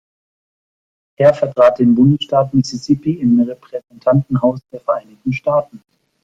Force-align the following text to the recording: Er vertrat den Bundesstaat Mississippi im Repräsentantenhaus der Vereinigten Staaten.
Er 1.17 1.31
vertrat 1.31 1.77
den 1.77 1.93
Bundesstaat 1.93 2.51
Mississippi 2.55 3.11
im 3.19 3.39
Repräsentantenhaus 3.41 4.59
der 4.71 4.79
Vereinigten 4.79 5.31
Staaten. 5.31 5.83